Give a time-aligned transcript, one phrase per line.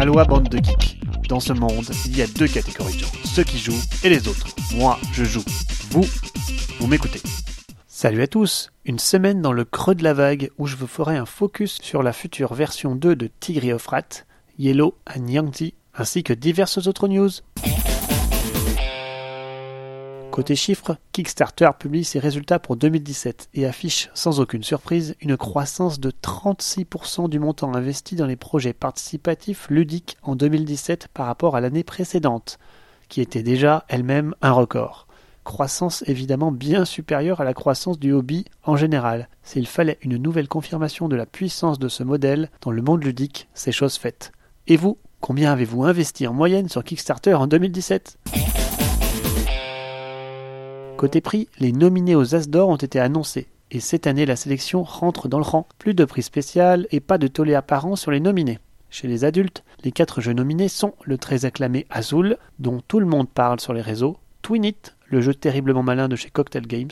[0.00, 0.98] Aloha bande de geeks.
[1.28, 4.28] Dans ce monde, il y a deux catégories de gens, ceux qui jouent et les
[4.28, 4.46] autres.
[4.74, 5.44] Moi, je joue.
[5.90, 6.06] Vous,
[6.78, 7.20] vous m'écoutez.
[7.86, 11.18] Salut à tous Une semaine dans le creux de la vague où je vous ferai
[11.18, 13.72] un focus sur la future version 2 de Tigri
[14.58, 17.28] Yellow and Yangtze, ainsi que diverses autres news.
[20.30, 25.98] Côté chiffres, Kickstarter publie ses résultats pour 2017 et affiche, sans aucune surprise, une croissance
[25.98, 31.60] de 36% du montant investi dans les projets participatifs ludiques en 2017 par rapport à
[31.60, 32.60] l'année précédente,
[33.08, 35.08] qui était déjà elle-même un record.
[35.42, 39.28] Croissance évidemment bien supérieure à la croissance du hobby en général.
[39.42, 43.48] S'il fallait une nouvelle confirmation de la puissance de ce modèle dans le monde ludique,
[43.52, 44.30] c'est chose faite.
[44.68, 48.16] Et vous, combien avez-vous investi en moyenne sur Kickstarter en 2017
[51.00, 53.46] Côté prix, les nominés aux As d'Or ont été annoncés.
[53.70, 55.66] Et cette année, la sélection rentre dans le rang.
[55.78, 58.58] Plus de prix spécial et pas de tollé apparent sur les nominés.
[58.90, 63.06] Chez les adultes, les quatre jeux nominés sont le très acclamé Azul, dont tout le
[63.06, 64.72] monde parle sur les réseaux, Twin
[65.06, 66.90] le jeu terriblement malin de chez Cocktail Games,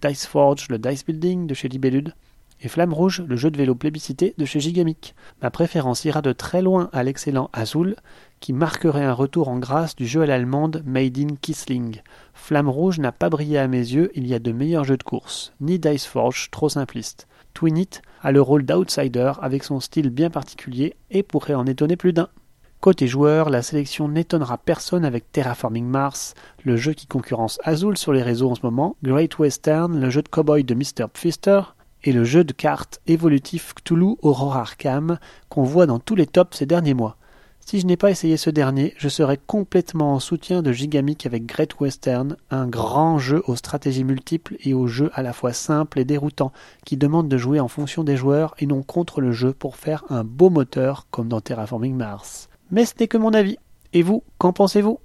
[0.00, 2.14] Dice Forge, le dice building de chez Libellude,
[2.62, 5.14] et Flamme Rouge, le jeu de vélo plébiscité de chez Gigamic.
[5.42, 7.96] Ma préférence ira de très loin à l'excellent Azul,
[8.40, 12.00] qui marquerait un retour en grâce du jeu à l'allemande Made in Kissling.
[12.34, 15.02] Flamme Rouge n'a pas brillé à mes yeux, il y a de meilleurs jeux de
[15.02, 17.26] course, ni Dice Forge, trop simpliste.
[17.54, 22.12] Twinit a le rôle d'outsider avec son style bien particulier et pourrait en étonner plus
[22.12, 22.28] d'un.
[22.80, 26.32] Côté joueur, la sélection n'étonnera personne avec Terraforming Mars,
[26.64, 30.22] le jeu qui concurrence Azul sur les réseaux en ce moment, Great Western, le jeu
[30.22, 31.06] de cowboy de Mr.
[31.12, 31.60] Pfister,
[32.04, 36.56] et le jeu de cartes évolutif Cthulhu Aurora Arkham qu'on voit dans tous les tops
[36.56, 37.16] ces derniers mois.
[37.60, 41.46] Si je n'ai pas essayé ce dernier, je serai complètement en soutien de Gigamic avec
[41.46, 46.00] Great Western, un grand jeu aux stratégies multiples et aux jeux à la fois simples
[46.00, 46.52] et déroutants,
[46.84, 50.04] qui demande de jouer en fonction des joueurs et non contre le jeu pour faire
[50.08, 52.48] un beau moteur comme dans Terraforming Mars.
[52.72, 53.56] Mais ce n'est que mon avis.
[53.92, 54.98] Et vous, qu'en pensez-vous?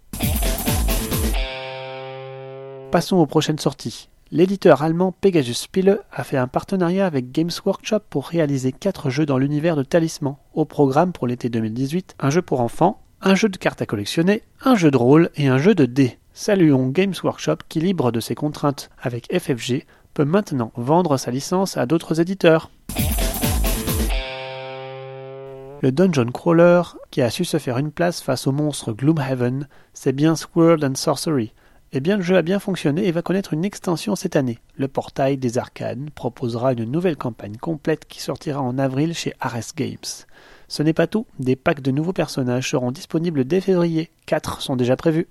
[2.92, 4.10] Passons aux prochaines sorties.
[4.32, 9.28] L'éditeur allemand Pegasus Spiele a fait un partenariat avec Games Workshop pour réaliser quatre jeux
[9.28, 10.38] dans l'univers de Talisman.
[10.56, 14.42] Au programme pour l'été 2018, un jeu pour enfants, un jeu de cartes à collectionner,
[14.64, 16.18] un jeu de rôle et un jeu de dés.
[16.34, 21.78] Saluons Games Workshop qui, libre de ses contraintes avec FFG, peut maintenant vendre sa licence
[21.78, 22.72] à d'autres éditeurs.
[25.82, 26.82] Le Dungeon Crawler,
[27.12, 30.96] qui a su se faire une place face au monstre Gloomhaven, c'est bien Sword and
[30.96, 31.54] Sorcery,
[31.98, 34.60] eh bien, le jeu a bien fonctionné et va connaître une extension cette année.
[34.76, 39.74] Le portail des arcades proposera une nouvelle campagne complète qui sortira en avril chez Ares
[39.78, 39.96] Games.
[40.68, 44.12] Ce n'est pas tout, des packs de nouveaux personnages seront disponibles dès février.
[44.26, 45.30] Quatre sont déjà prévus.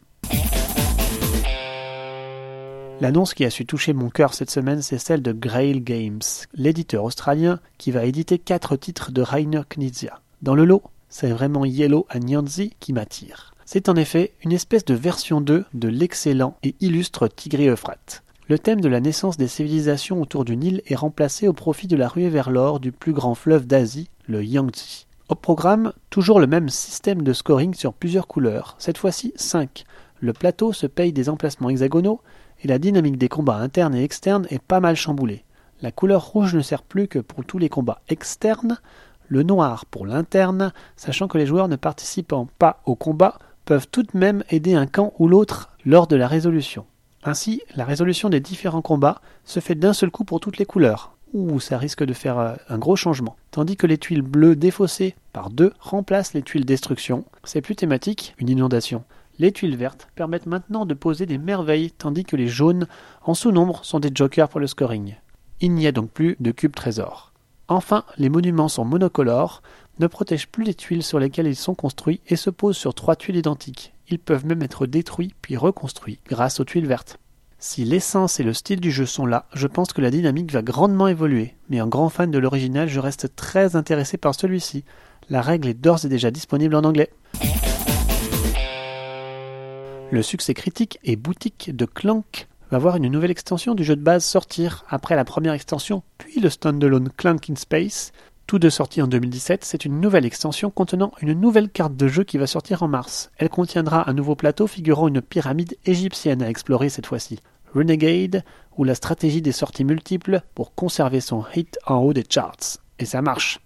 [3.03, 6.23] L'annonce qui a su toucher mon cœur cette semaine, c'est celle de Grail Games,
[6.55, 10.21] l'éditeur australien qui va éditer quatre titres de Rainer Knizia.
[10.41, 13.54] Dans le lot, c'est vraiment Yellow and Nyanzi qui m'attire.
[13.67, 18.23] C'est en effet une espèce de version 2 de l'excellent et illustre Tigre Euphrate.
[18.47, 21.97] Le thème de la naissance des civilisations autour d'une île est remplacé au profit de
[21.97, 25.07] la ruée vers l'or du plus grand fleuve d'Asie, le Yangtze.
[25.31, 29.85] Au programme, toujours le même système de scoring sur plusieurs couleurs, cette fois-ci 5.
[30.21, 32.21] Le plateau se paye des emplacements hexagonaux
[32.63, 35.43] et la dynamique des combats internes et externes est pas mal chamboulée.
[35.81, 38.79] La couleur rouge ne sert plus que pour tous les combats externes,
[39.29, 44.03] le noir pour l'interne, sachant que les joueurs ne participant pas au combat peuvent tout
[44.03, 46.87] de même aider un camp ou l'autre lors de la résolution.
[47.25, 51.17] Ainsi, la résolution des différents combats se fait d'un seul coup pour toutes les couleurs.
[51.33, 53.37] Ouh, ça risque de faire euh, un gros changement.
[53.51, 57.25] Tandis que les tuiles bleues défaussées par deux remplacent les tuiles destruction.
[57.43, 59.05] C'est plus thématique, une inondation.
[59.39, 62.87] Les tuiles vertes permettent maintenant de poser des merveilles, tandis que les jaunes,
[63.23, 65.17] en sous-nombre, sont des jokers pour le scoring.
[65.61, 67.33] Il n'y a donc plus de cubes trésors.
[67.67, 69.63] Enfin, les monuments sont monocolores,
[69.99, 73.17] ne protègent plus les tuiles sur lesquelles ils sont construits et se posent sur trois
[73.17, 73.93] tuiles identiques.
[74.09, 77.19] Ils peuvent même être détruits puis reconstruits grâce aux tuiles vertes.
[77.59, 80.61] Si l'essence et le style du jeu sont là, je pense que la dynamique va
[80.61, 84.85] grandement évoluer, mais en grand fan de l'original, je reste très intéressé par celui-ci.
[85.31, 87.11] La règle est d'ores et déjà disponible en anglais.
[90.11, 94.03] Le succès critique et boutique de Clank va voir une nouvelle extension du jeu de
[94.03, 98.13] base sortir après la première extension, puis le standalone Clank in Space,
[98.47, 102.25] tout de sortie en 2017, c'est une nouvelle extension contenant une nouvelle carte de jeu
[102.25, 103.31] qui va sortir en mars.
[103.39, 107.41] Elle contiendra un nouveau plateau figurant une pyramide égyptienne à explorer cette fois-ci.
[107.75, 108.45] Renegade,
[108.77, 112.79] ou la stratégie des sorties multiples pour conserver son hit en haut des charts.
[112.99, 113.61] Et ça marche.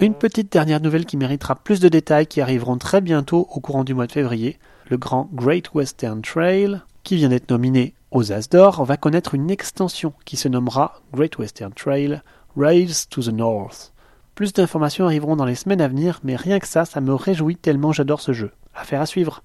[0.00, 3.84] Une petite dernière nouvelle qui méritera plus de détails qui arriveront très bientôt au courant
[3.84, 4.58] du mois de février.
[4.90, 9.50] Le grand Great Western Trail, qui vient d'être nominé aux As d'Or, va connaître une
[9.50, 12.22] extension qui se nommera Great Western Trail
[12.56, 13.92] Rails to the North.
[14.34, 17.56] Plus d'informations arriveront dans les semaines à venir, mais rien que ça, ça me réjouit
[17.56, 18.50] tellement j'adore ce jeu.
[18.74, 19.42] Affaire à suivre.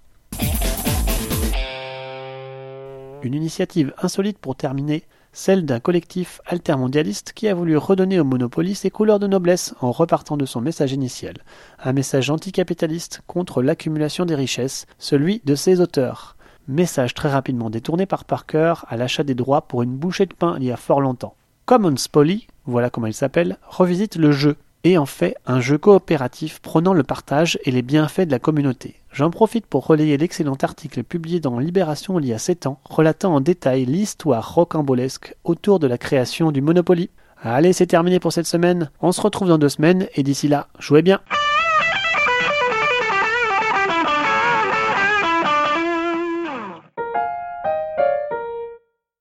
[3.24, 8.76] Une initiative insolite pour terminer, celle d'un collectif altermondialiste qui a voulu redonner au Monopoly
[8.76, 11.36] ses couleurs de noblesse en repartant de son message initial.
[11.84, 16.37] Un message anticapitaliste contre l'accumulation des richesses, celui de ses auteurs.
[16.68, 20.58] Message très rapidement détourné par Parker à l'achat des droits pour une bouchée de pain
[20.60, 21.34] il y a fort longtemps.
[21.66, 26.60] Commons Poly, voilà comment il s'appelle, revisite le jeu et en fait un jeu coopératif
[26.60, 28.96] prônant le partage et les bienfaits de la communauté.
[29.14, 33.36] J'en profite pour relayer l'excellent article publié dans Libération il y a 7 ans, relatant
[33.36, 37.10] en détail l'histoire rocambolesque autour de la création du Monopoly.
[37.42, 38.92] Allez, c'est terminé pour cette semaine.
[39.02, 41.22] On se retrouve dans deux semaines et d'ici là, jouez bien.